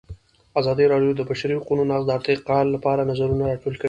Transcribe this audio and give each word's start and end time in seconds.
ازادي 0.59 0.85
راډیو 0.93 1.11
د 1.15 1.17
د 1.19 1.21
بشري 1.29 1.53
حقونو 1.59 1.83
نقض 1.91 2.05
د 2.07 2.11
ارتقا 2.17 2.57
لپاره 2.75 3.07
نظرونه 3.11 3.43
راټول 3.51 3.73
کړي. 3.75 3.79